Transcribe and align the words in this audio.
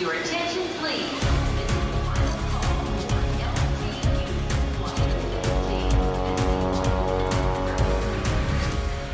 Your 0.00 0.14
attention, 0.14 0.62
please. 0.80 1.20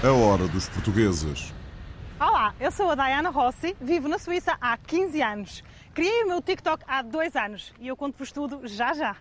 A 0.04 0.12
hora 0.12 0.46
dos 0.46 0.68
portugueses. 0.68 1.52
Olá, 2.20 2.54
eu 2.60 2.70
sou 2.70 2.88
a 2.88 2.94
Diana 2.94 3.30
Rossi, 3.30 3.76
vivo 3.80 4.06
na 4.06 4.16
Suíça 4.16 4.56
há 4.60 4.76
15 4.76 5.20
anos. 5.20 5.64
Criei 5.92 6.22
o 6.22 6.28
meu 6.28 6.40
TikTok 6.40 6.84
há 6.86 7.02
dois 7.02 7.34
anos 7.34 7.72
e 7.80 7.88
eu 7.88 7.96
conto-vos 7.96 8.30
tudo 8.30 8.60
já 8.68 8.92
já. 8.92 9.16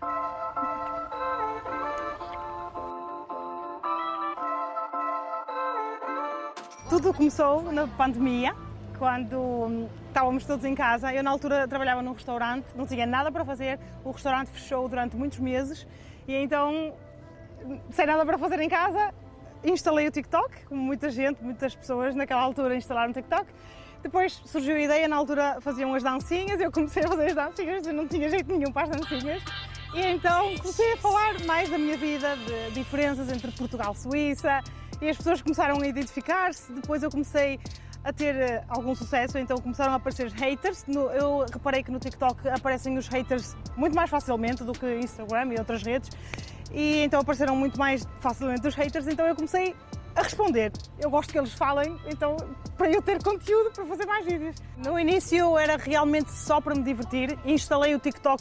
Tudo 6.88 7.12
começou 7.12 7.72
na 7.72 7.88
pandemia, 7.88 8.54
quando 8.98 9.38
hum, 9.38 9.88
estávamos 10.08 10.44
todos 10.44 10.64
em 10.64 10.74
casa. 10.74 11.12
Eu, 11.12 11.22
na 11.22 11.30
altura, 11.30 11.68
trabalhava 11.68 12.02
num 12.02 12.12
restaurante, 12.12 12.66
não 12.74 12.86
tinha 12.86 13.06
nada 13.06 13.30
para 13.30 13.44
fazer, 13.44 13.78
o 14.04 14.10
restaurante 14.10 14.48
fechou 14.48 14.88
durante 14.88 15.16
muitos 15.16 15.38
meses 15.38 15.86
e 16.28 16.34
então, 16.34 16.92
sem 17.90 18.06
nada 18.06 18.26
para 18.26 18.36
fazer 18.36 18.60
em 18.60 18.68
casa, 18.68 19.14
instalei 19.64 20.08
o 20.08 20.10
TikTok, 20.10 20.66
como 20.66 20.82
muita 20.82 21.10
gente, 21.10 21.42
muitas 21.42 21.74
pessoas 21.74 22.14
naquela 22.14 22.42
altura 22.42 22.76
instalaram 22.76 23.10
o 23.10 23.14
TikTok. 23.14 23.46
Depois 24.02 24.40
surgiu 24.44 24.76
a 24.76 24.80
ideia, 24.80 25.08
na 25.08 25.16
altura 25.16 25.58
faziam 25.60 25.94
as 25.94 26.02
dancinhas, 26.02 26.60
eu 26.60 26.70
comecei 26.70 27.02
a 27.02 27.08
fazer 27.08 27.26
as 27.26 27.34
dancinhas, 27.34 27.86
não 27.86 28.06
tinha 28.06 28.28
jeito 28.28 28.52
nenhum 28.52 28.72
para 28.72 28.82
as 28.82 28.90
dancinhas. 28.90 29.42
E 29.94 30.06
então 30.06 30.56
comecei 30.58 30.92
a 30.92 30.96
falar 30.96 31.40
mais 31.46 31.70
da 31.70 31.78
minha 31.78 31.96
vida, 31.96 32.36
de 32.36 32.74
diferenças 32.74 33.30
entre 33.32 33.50
Portugal 33.52 33.92
e 33.92 33.98
Suíça, 33.98 34.60
e 35.00 35.08
as 35.08 35.16
pessoas 35.16 35.40
começaram 35.42 35.80
a 35.80 35.86
identificar-se. 35.86 36.72
Depois 36.72 37.02
eu 37.02 37.10
comecei 37.10 37.58
a 38.06 38.12
ter 38.12 38.36
eh, 38.36 38.64
algum 38.68 38.94
sucesso, 38.94 39.36
então 39.36 39.58
começaram 39.58 39.92
a 39.92 39.96
aparecer 39.96 40.30
haters. 40.30 40.84
Eu 40.88 41.44
reparei 41.52 41.82
que 41.82 41.90
no 41.90 41.98
TikTok 41.98 42.48
aparecem 42.48 42.96
os 42.96 43.08
haters 43.08 43.56
muito 43.76 43.96
mais 43.96 44.08
facilmente 44.08 44.62
do 44.62 44.72
que 44.72 44.86
Instagram 45.00 45.52
e 45.54 45.58
outras 45.58 45.82
redes, 45.82 46.10
e 46.70 47.02
então 47.02 47.20
apareceram 47.20 47.56
muito 47.56 47.76
mais 47.76 48.06
facilmente 48.20 48.64
os 48.64 48.76
haters, 48.76 49.08
então 49.08 49.26
eu 49.26 49.34
comecei 49.34 49.74
a 50.14 50.22
responder. 50.22 50.70
Eu 51.00 51.10
gosto 51.10 51.32
que 51.32 51.38
eles 51.38 51.52
falem, 51.52 51.98
então 52.06 52.36
para 52.78 52.88
eu 52.92 53.02
ter 53.02 53.20
conteúdo 53.20 53.72
para 53.72 53.84
fazer 53.84 54.06
mais 54.06 54.24
vídeos. 54.24 54.54
No 54.76 54.98
início 55.00 55.58
era 55.58 55.76
realmente 55.76 56.30
só 56.30 56.60
para 56.60 56.76
me 56.76 56.84
divertir, 56.84 57.36
instalei 57.44 57.92
o 57.92 57.98
TikTok 57.98 58.40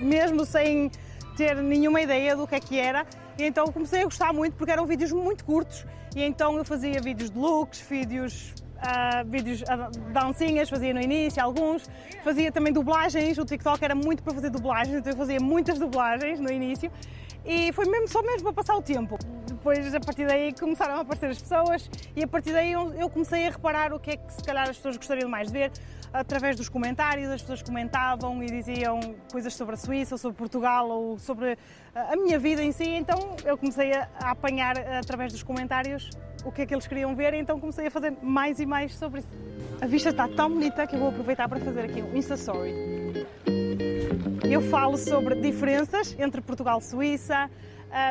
mesmo 0.00 0.44
sem 0.44 0.92
ter 1.36 1.56
nenhuma 1.56 2.00
ideia 2.00 2.36
do 2.36 2.46
que 2.46 2.54
é 2.54 2.60
que 2.60 2.78
era. 2.78 3.04
E 3.40 3.44
então 3.44 3.66
comecei 3.72 4.02
a 4.02 4.04
gostar 4.04 4.34
muito 4.34 4.54
porque 4.54 4.70
eram 4.70 4.84
vídeos 4.84 5.10
muito 5.12 5.44
curtos. 5.46 5.86
E 6.14 6.22
então 6.22 6.58
eu 6.58 6.64
fazia 6.64 7.00
vídeos 7.00 7.30
de 7.30 7.38
looks, 7.38 7.80
vídeos, 7.80 8.52
ah, 8.76 9.22
vídeos 9.24 9.64
ah, 9.66 9.88
dancinhas, 10.12 10.68
fazia 10.68 10.92
no 10.92 11.00
início 11.00 11.42
alguns. 11.42 11.88
Fazia 12.22 12.52
também 12.52 12.70
dublagens. 12.70 13.38
O 13.38 13.44
TikTok 13.46 13.82
era 13.82 13.94
muito 13.94 14.22
para 14.22 14.34
fazer 14.34 14.50
dublagens, 14.50 14.98
então 14.98 15.12
eu 15.12 15.16
fazia 15.16 15.40
muitas 15.40 15.78
dublagens 15.78 16.38
no 16.38 16.52
início. 16.52 16.92
E 17.42 17.72
foi 17.72 17.86
mesmo 17.86 18.08
só 18.08 18.20
mesmo 18.22 18.42
para 18.42 18.52
passar 18.52 18.76
o 18.76 18.82
tempo. 18.82 19.18
Depois, 19.60 19.94
a 19.94 20.00
partir 20.00 20.26
daí, 20.26 20.54
começaram 20.54 20.94
a 20.94 21.00
aparecer 21.00 21.26
as 21.26 21.42
pessoas 21.42 21.90
e 22.16 22.24
a 22.24 22.26
partir 22.26 22.50
daí 22.52 22.72
eu 22.72 23.10
comecei 23.10 23.46
a 23.46 23.50
reparar 23.50 23.92
o 23.92 24.00
que 24.00 24.12
é 24.12 24.16
que 24.16 24.32
se 24.32 24.42
calhar 24.42 24.66
as 24.66 24.76
pessoas 24.76 24.96
gostariam 24.96 25.28
mais 25.28 25.48
de 25.48 25.52
ver 25.52 25.72
através 26.14 26.56
dos 26.56 26.70
comentários. 26.70 27.28
As 27.28 27.42
pessoas 27.42 27.62
comentavam 27.62 28.42
e 28.42 28.46
diziam 28.46 28.98
coisas 29.30 29.54
sobre 29.54 29.74
a 29.74 29.76
Suíça, 29.76 30.14
ou 30.14 30.18
sobre 30.18 30.38
Portugal, 30.38 30.88
ou 30.88 31.18
sobre 31.18 31.58
a 31.94 32.10
a 32.10 32.16
minha 32.16 32.38
vida 32.38 32.62
em 32.62 32.72
si. 32.72 32.88
Então 32.88 33.36
eu 33.44 33.56
comecei 33.58 33.92
a, 33.92 34.08
apanhar 34.20 34.78
através 34.78 35.32
dos 35.32 35.42
comentários 35.42 36.10
o 36.44 36.50
que 36.50 36.62
é 36.62 36.66
que 36.66 36.74
eles 36.74 36.86
queriam 36.86 37.14
ver, 37.14 37.34
então 37.34 37.60
comecei 37.60 37.86
a 37.86 37.90
fazer 37.90 38.14
mais 38.22 38.58
e 38.60 38.66
mais 38.66 38.94
sobre 38.94 39.20
isso. 39.20 39.28
A 39.80 39.86
vista 39.86 40.08
está 40.08 40.26
tão 40.26 40.50
bonita 40.50 40.86
que 40.86 40.96
eu 40.96 41.00
vou 41.00 41.08
aproveitar 41.10 41.48
para 41.48 41.60
fazer 41.60 41.80
aqui 41.80 42.00
um 42.00 42.16
Insta 42.16 42.34
Story. 42.34 43.26
Eu 44.50 44.62
falo 44.62 44.96
sobre 44.96 45.34
diferenças 45.36 46.16
entre 46.18 46.40
Portugal 46.40 46.78
e 46.78 46.82
Suíça, 46.82 47.50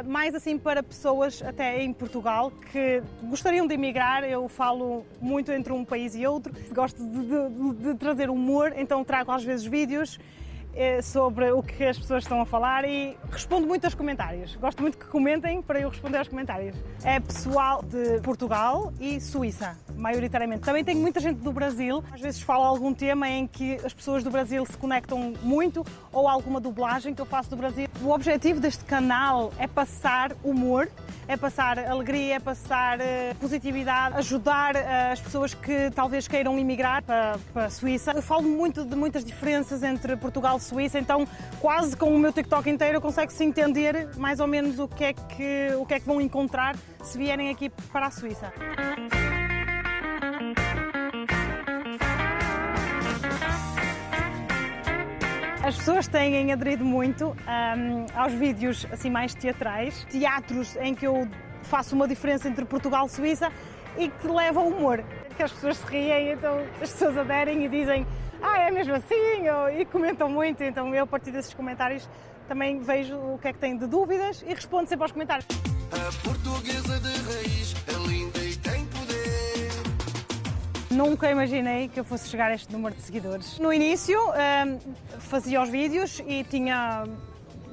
mais 0.07 0.35
assim 0.35 0.57
para 0.57 0.83
pessoas 0.83 1.41
até 1.41 1.81
em 1.81 1.93
Portugal 1.93 2.51
que 2.71 3.01
gostariam 3.23 3.65
de 3.65 3.73
emigrar. 3.73 4.23
Eu 4.23 4.47
falo 4.49 5.05
muito 5.21 5.51
entre 5.51 5.71
um 5.73 5.85
país 5.85 6.15
e 6.15 6.25
outro. 6.27 6.53
Gosto 6.73 7.01
de, 7.03 7.19
de- 7.23 7.93
de 7.93 7.95
trazer 7.95 8.29
humor, 8.29 8.73
então 8.75 9.03
trago 9.03 9.31
às 9.31 9.43
vezes 9.43 9.65
vídeos 9.65 10.19
eh, 10.75 11.01
sobre 11.01 11.49
o 11.51 11.63
que 11.63 11.83
as 11.83 11.97
pessoas 11.97 12.23
estão 12.23 12.41
a 12.41 12.45
falar 12.45 12.83
e 12.85 13.17
respondo 13.31 13.65
muito 13.65 13.85
aos 13.85 13.95
comentários. 13.95 14.55
Gosto 14.57 14.81
muito 14.81 14.97
que 14.97 15.05
comentem 15.05 15.61
para 15.61 15.79
eu 15.79 15.89
responder 15.89 16.17
aos 16.17 16.27
comentários. 16.27 16.75
É 17.03 17.19
pessoal 17.19 17.81
de 17.81 18.19
Portugal 18.21 18.91
e 18.99 19.19
Suíça, 19.21 19.77
maioritariamente. 19.99 20.61
Também 20.61 20.83
tenho 20.83 20.99
muita 20.99 21.19
gente 21.19 21.37
do 21.37 21.51
Brasil. 21.51 22.03
Às 22.11 22.21
vezes 22.21 22.41
falo 22.41 22.63
algum 22.63 22.93
tema 22.93 23.29
em 23.29 23.45
que 23.45 23.75
as 23.83 23.93
pessoas 23.93 24.23
do 24.23 24.31
Brasil 24.31 24.65
se 24.65 24.77
conectam 24.77 25.33
muito 25.43 25.85
ou 26.11 26.27
alguma 26.27 26.59
dublagem 26.59 27.13
que 27.13 27.21
eu 27.21 27.25
faço 27.25 27.49
do 27.49 27.55
Brasil. 27.55 27.87
O 28.01 28.11
objetivo 28.11 28.59
deste 28.59 28.83
canal 28.85 29.51
é 29.57 29.67
passar 29.67 30.31
humor, 30.43 30.89
é 31.27 31.35
passar 31.37 31.77
alegria, 31.77 32.35
é 32.35 32.39
passar 32.39 32.99
eh, 32.99 33.35
positividade, 33.39 34.17
ajudar 34.17 34.75
eh, 34.75 35.11
as 35.11 35.19
pessoas 35.19 35.53
que 35.53 35.91
talvez 35.91 36.27
queiram 36.27 36.57
emigrar 36.57 37.03
para, 37.03 37.37
para 37.53 37.65
a 37.65 37.69
Suíça. 37.69 38.13
Eu 38.15 38.21
falo 38.21 38.43
muito 38.43 38.85
de 38.85 38.95
muitas 38.95 39.23
diferenças 39.23 39.83
entre 39.83 40.15
Portugal 40.15 40.57
e 40.57 40.61
Suíça, 40.61 40.97
então 40.97 41.27
quase 41.59 41.95
com 41.95 42.15
o 42.15 42.17
meu 42.17 42.31
TikTok 42.31 42.69
inteiro 42.69 43.01
consegue-se 43.01 43.43
entender 43.43 44.09
mais 44.17 44.39
ou 44.39 44.47
menos 44.47 44.79
o 44.79 44.87
que, 44.87 45.03
é 45.03 45.13
que, 45.13 45.69
o 45.77 45.85
que 45.85 45.93
é 45.93 45.99
que 45.99 46.05
vão 46.05 46.19
encontrar 46.21 46.75
se 47.03 47.17
vierem 47.17 47.49
aqui 47.49 47.69
para 47.69 48.07
a 48.07 48.11
Suíça. 48.11 48.51
As 55.69 55.75
pessoas 55.75 56.07
têm 56.07 56.51
aderido 56.51 56.83
muito 56.83 57.27
hum, 57.27 58.05
aos 58.15 58.33
vídeos 58.33 58.87
assim 58.91 59.11
mais 59.11 59.35
teatrais, 59.35 60.03
teatros 60.09 60.75
em 60.77 60.95
que 60.95 61.05
eu 61.05 61.29
faço 61.61 61.93
uma 61.93 62.07
diferença 62.07 62.49
entre 62.49 62.65
Portugal 62.65 63.05
e 63.05 63.09
Suíça 63.09 63.51
e 63.95 64.09
que 64.09 64.27
leva 64.27 64.61
humor. 64.61 65.03
Que 65.37 65.43
as 65.43 65.51
pessoas 65.51 65.77
se 65.77 65.85
riem, 65.85 66.31
então 66.31 66.57
as 66.81 66.89
pessoas 66.89 67.15
aderem 67.15 67.65
e 67.65 67.69
dizem 67.69 68.07
ah, 68.41 68.57
é 68.57 68.71
mesmo 68.71 68.95
assim, 68.95 69.13
e 69.79 69.85
comentam 69.85 70.27
muito, 70.27 70.63
então 70.63 70.95
eu 70.95 71.03
a 71.03 71.07
partir 71.07 71.29
desses 71.29 71.53
comentários 71.53 72.09
também 72.47 72.79
vejo 72.79 73.15
o 73.15 73.37
que 73.37 73.49
é 73.49 73.53
que 73.53 73.59
têm 73.59 73.77
de 73.77 73.85
dúvidas 73.85 74.43
e 74.47 74.51
respondo 74.55 74.89
sempre 74.89 75.03
aos 75.03 75.11
comentários. 75.11 75.45
A 75.91 76.27
portuguesa 76.27 76.99
de 76.99 77.31
raiz 77.31 77.73
Nunca 80.99 81.31
imaginei 81.31 81.87
que 81.87 81.97
eu 81.97 82.03
fosse 82.03 82.27
chegar 82.27 82.51
a 82.51 82.53
este 82.53 82.73
número 82.73 82.93
de 82.93 83.01
seguidores. 83.01 83.57
No 83.57 83.71
início 83.71 84.19
hum, 84.19 84.79
fazia 85.17 85.61
os 85.61 85.69
vídeos 85.69 86.21
e 86.27 86.43
tinha 86.43 87.05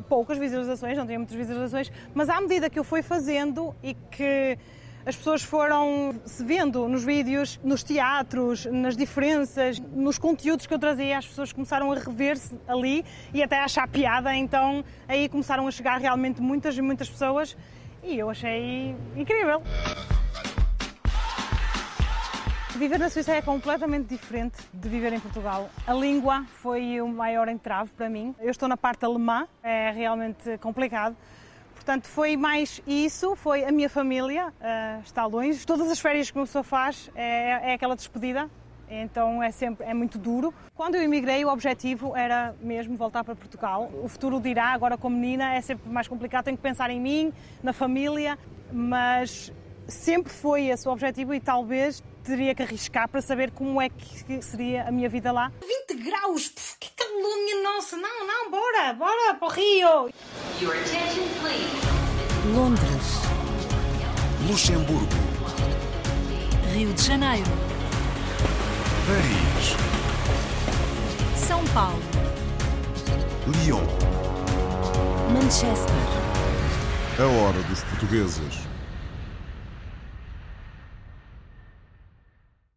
poucas 0.09 0.39
visualizações, 0.39 0.97
não 0.97 1.05
tinha 1.05 1.19
muitas 1.19 1.37
visualizações, 1.37 1.91
mas 2.15 2.29
à 2.29 2.41
medida 2.41 2.71
que 2.71 2.79
eu 2.79 2.85
fui 2.85 3.03
fazendo 3.03 3.75
e 3.83 3.95
que 3.95 4.57
as 5.05 5.17
pessoas 5.17 5.43
foram 5.43 6.15
se 6.25 6.45
vendo 6.45 6.89
nos 6.89 7.03
vídeos, 7.03 7.59
nos 7.65 7.83
teatros, 7.83 8.65
nas 8.67 8.97
diferenças, 8.97 9.81
nos 9.81 10.19
conteúdos 10.19 10.65
que 10.65 10.75
eu 10.75 10.79
trazia, 10.79 11.19
as 11.19 11.27
pessoas 11.27 11.53
começaram 11.53 11.91
a 11.91 11.97
rever-se 11.97 12.57
ali 12.69 13.05
e 13.35 13.43
até 13.43 13.59
a 13.59 13.65
achar 13.65 13.89
piada, 13.89 14.33
então 14.37 14.85
aí 15.09 15.29
começaram 15.29 15.67
a 15.67 15.71
chegar 15.73 15.99
realmente 15.99 16.41
muitas 16.41 16.79
e 16.79 16.81
muitas 16.81 17.11
pessoas 17.11 17.57
e 18.05 18.21
eu 18.21 18.31
achei 18.31 18.95
incrível. 19.17 19.61
Viver 22.77 22.99
na 22.99 23.09
Suíça 23.09 23.33
é 23.33 23.41
completamente 23.41 24.07
diferente 24.07 24.59
de 24.71 24.87
viver 24.87 25.11
em 25.11 25.19
Portugal. 25.19 25.71
A 25.87 25.95
língua 25.95 26.45
foi 26.61 27.01
o 27.01 27.09
maior 27.09 27.49
entrave 27.49 27.91
para 27.97 28.07
mim. 28.11 28.35
Eu 28.39 28.51
estou 28.51 28.69
na 28.69 28.77
parte 28.77 29.03
alemã, 29.03 29.49
é 29.63 29.91
realmente 29.93 30.59
complicado. 30.59 31.17
Portanto, 31.75 32.07
foi 32.07 32.37
mais 32.37 32.83
isso, 32.87 33.35
foi 33.35 33.65
a 33.65 33.73
minha 33.73 33.89
família, 33.89 34.53
ah, 34.61 35.01
está 35.03 35.25
longe. 35.25 35.67
Todas 35.67 35.91
as 35.91 35.99
férias 35.99 36.31
que 36.31 36.39
uma 36.39 36.45
pessoa 36.45 36.63
faz 36.63 37.11
é, 37.15 37.71
é 37.71 37.73
aquela 37.73 37.97
despedida, 37.97 38.51
então 38.91 39.43
é 39.43 39.51
sempre 39.51 39.87
é 39.87 39.95
muito 39.95 40.19
duro. 40.19 40.53
Quando 40.75 40.97
eu 40.97 41.03
emigrei, 41.03 41.47
o 41.47 41.49
objetivo 41.49 42.15
era 42.15 42.55
mesmo 42.61 42.95
voltar 42.95 43.25
para 43.25 43.35
Portugal. 43.35 43.91
O 44.03 44.09
futuro 44.09 44.39
dirá, 44.39 44.67
agora 44.67 44.99
como 44.99 45.17
menina 45.17 45.55
é 45.55 45.63
sempre 45.63 45.91
mais 45.91 46.09
complicado, 46.09 46.45
tenho 46.45 46.59
que 46.59 46.63
pensar 46.63 46.91
em 46.91 47.01
mim, 47.01 47.33
na 47.63 47.73
família, 47.73 48.39
mas 48.71 49.51
sempre 49.89 50.31
foi 50.31 50.67
esse 50.67 50.87
o 50.87 50.93
objetivo 50.93 51.33
e 51.33 51.41
talvez 51.41 52.03
teria 52.27 52.55
que 52.55 52.63
arriscar 52.63 53.09
para 53.09 53.23
saber 53.23 53.51
como 53.53 53.81
é 53.81 53.89
que 53.89 54.43
seria 54.43 54.89
a 54.89 54.91
minha 54.91 55.09
vida 55.09 55.31
lá. 55.31 55.53
20 55.89 56.03
graus, 56.03 56.49
pff, 56.49 56.77
que 56.81 56.91
calor, 56.91 57.37
minha 57.45 57.63
nossa, 57.63 57.97
não, 57.97 58.27
não, 58.27 58.51
bora, 58.51 58.93
bora 58.95 59.35
para 59.35 59.47
o 59.47 59.51
Rio. 59.51 60.11
Your 60.61 60.75
attention, 60.75 61.25
please. 61.41 61.87
Londres, 62.55 63.23
Luxemburgo, 64.49 65.07
Rio 66.75 66.93
de 66.93 67.03
Janeiro, 67.03 67.51
Paris, 69.07 69.77
São 71.37 71.65
Paulo, 71.67 72.01
Lyon. 73.65 73.83
Manchester, 75.33 75.95
A 77.19 77.25
hora 77.25 77.61
dos 77.65 77.83
portugueses. 77.85 78.67